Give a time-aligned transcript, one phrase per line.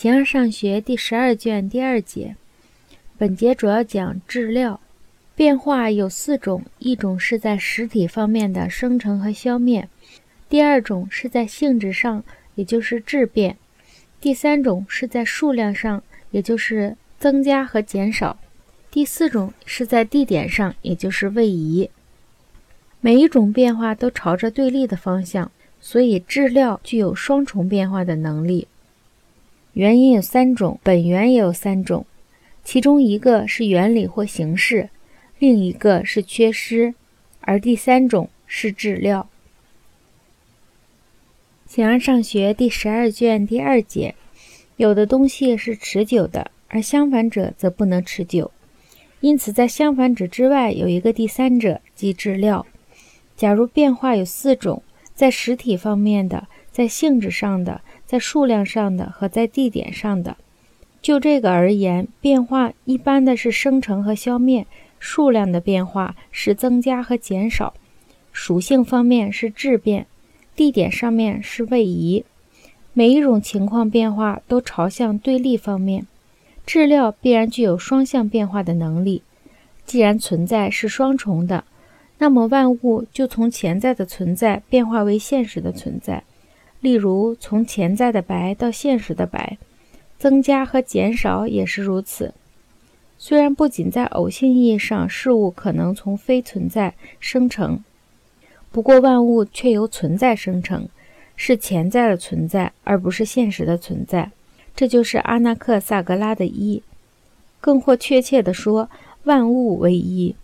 [0.00, 2.36] 形而上学第十二卷第二节，
[3.16, 4.78] 本节主要讲质料。
[5.34, 9.88] 变化有四种：一种是在实体方面的生成和消灭；
[10.48, 12.22] 第二种是在性质上，
[12.54, 13.56] 也就是质变；
[14.20, 18.36] 第三种是在数量上，也就是增加和减少；
[18.92, 21.90] 第四种是在地点上，也就是位移。
[23.00, 28.68] 每一种变化都朝着对立的方向，所以质料具有双重变化的能力。
[29.74, 32.04] 原因有三种，本源也有三种，
[32.64, 34.90] 其中一个是原理或形式，
[35.38, 36.94] 另一个是缺失，
[37.40, 39.28] 而第三种是质料。
[41.66, 44.14] 形而上学第十二卷第二节，
[44.76, 48.50] 有的东西是持久的，而相反者则不能持久，
[49.20, 52.66] 因此在相反者之外有一个第三者，即质料。
[53.36, 54.82] 假如变化有四种，
[55.14, 57.80] 在实体方面的，在性质上的。
[58.08, 60.38] 在数量上的和在地点上的，
[61.02, 64.64] 就这个而言，变化一般的是生成和消灭；
[64.98, 67.74] 数量的变化是增加和减少；
[68.32, 70.04] 属性方面是质变；
[70.56, 72.24] 地点上面是位移。
[72.94, 76.06] 每一种情况变化都朝向对立方面。
[76.64, 79.22] 质料必然具有双向变化的能力。
[79.84, 81.64] 既然存在是双重的，
[82.16, 86.24] 那么万物就从潜在的存在变化为现实的存在。
[86.80, 89.58] 例如，从潜在的白到现实的白，
[90.18, 92.34] 增加和减少也是如此。
[93.18, 97.82] 虽然不仅在偶性意义上，事物可能从非存在生成，
[98.70, 100.88] 不过万物却由存在生成，
[101.34, 104.30] 是潜在的存在，而不是现实的存在。
[104.76, 106.80] 这就是阿那克萨格拉的一，
[107.60, 108.88] 更或确切地说，
[109.24, 110.36] 万物为一，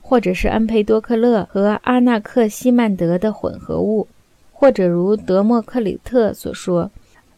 [0.00, 4.08] 或者是恩佩多克勒和阿那克西曼德的混合物。
[4.58, 6.90] 或者如德谟克里特所说，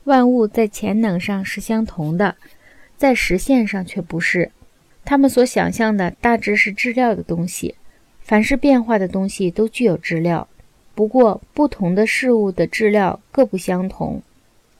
[0.04, 2.36] 万物在潜能上是相同的，
[2.96, 4.52] 在实现上却不是。
[5.04, 7.74] 他们所想象的大致是质料的东西，
[8.20, 10.46] 凡是变化的东西都具有质料。
[10.94, 14.22] 不过，不同的事物的质料各不相同。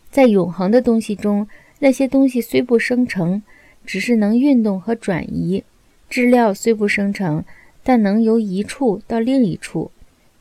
[0.08, 1.48] 在永恒的东西中，
[1.80, 3.42] 那些东西虽不生成，
[3.84, 5.64] 只是能运动和转移；
[6.08, 7.44] 质料虽不生成，
[7.82, 9.90] 但能由一处到另一处。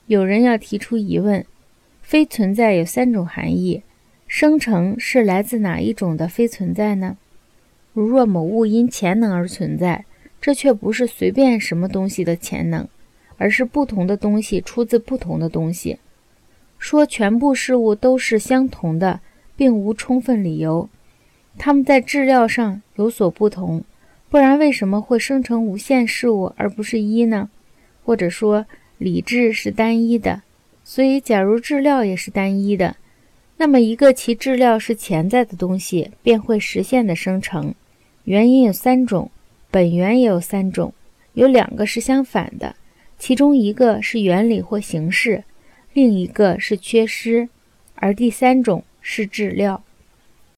[0.06, 1.44] 有人要提出疑问。
[2.08, 3.84] 非存在有三种含义，
[4.28, 7.18] 生成是来自哪一种的非存在呢？
[7.92, 10.06] 如若某物因潜能而存在，
[10.40, 12.88] 这却不是随便什么东西的潜能，
[13.36, 16.00] 而是不同的东西出自不同的东西。
[16.78, 19.20] 说全部事物都是相同的，
[19.58, 20.88] 并无充分理由。
[21.58, 23.84] 它们在质料上有所不同，
[24.30, 27.50] 不然为什么会生成无限事物而不是一呢？
[28.06, 28.66] 或者说，
[28.98, 30.44] 理智是单一的？
[30.90, 32.96] 所以，假如质料也是单一的，
[33.58, 37.76] 那么一个其质料是潜在的东西便会实现的生成。
[38.24, 39.30] 原因有三种，
[39.70, 40.94] 本源也有三种，
[41.34, 42.74] 有两个是相反的，
[43.20, 45.44] 其中一个是原理或形式，
[45.92, 47.50] 另一个是缺失，
[47.96, 49.84] 而第三种是质料。